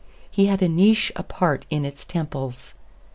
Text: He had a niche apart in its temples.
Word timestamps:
He 0.31 0.47
had 0.47 0.63
a 0.63 0.67
niche 0.67 1.11
apart 1.15 1.67
in 1.69 1.85
its 1.85 2.05
temples. 2.05 2.73